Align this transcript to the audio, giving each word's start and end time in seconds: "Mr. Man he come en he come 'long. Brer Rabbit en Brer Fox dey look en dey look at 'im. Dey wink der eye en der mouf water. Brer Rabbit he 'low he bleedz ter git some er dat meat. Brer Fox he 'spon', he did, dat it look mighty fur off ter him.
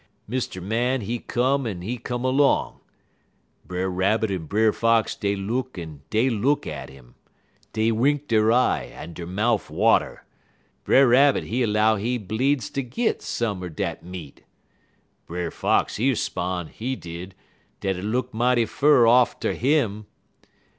"Mr. 0.27 0.63
Man 0.63 1.01
he 1.01 1.19
come 1.19 1.67
en 1.67 1.83
he 1.83 1.99
come 1.99 2.23
'long. 2.23 2.79
Brer 3.67 3.87
Rabbit 3.87 4.31
en 4.31 4.47
Brer 4.47 4.73
Fox 4.73 5.15
dey 5.15 5.35
look 5.35 5.77
en 5.77 6.01
dey 6.09 6.27
look 6.27 6.65
at 6.65 6.89
'im. 6.89 7.13
Dey 7.71 7.91
wink 7.91 8.27
der 8.27 8.51
eye 8.51 8.85
en 8.95 9.13
der 9.13 9.27
mouf 9.27 9.69
water. 9.69 10.25
Brer 10.85 11.07
Rabbit 11.07 11.43
he 11.43 11.63
'low 11.67 11.97
he 11.97 12.17
bleedz 12.17 12.73
ter 12.73 12.81
git 12.81 13.21
some 13.21 13.63
er 13.63 13.69
dat 13.69 14.03
meat. 14.03 14.41
Brer 15.27 15.51
Fox 15.51 15.97
he 15.97 16.15
'spon', 16.15 16.69
he 16.69 16.95
did, 16.95 17.35
dat 17.79 17.95
it 17.95 18.03
look 18.03 18.33
mighty 18.33 18.65
fur 18.65 19.05
off 19.05 19.39
ter 19.39 19.53
him. 19.53 20.07